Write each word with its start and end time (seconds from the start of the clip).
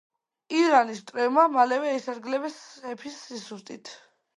ირანის 0.61 1.01
მტრებმა 1.03 1.45
მალევე 1.59 1.95
ისარგებლეს 2.01 2.59
სეფის 2.67 3.25
სისუსტით. 3.31 3.99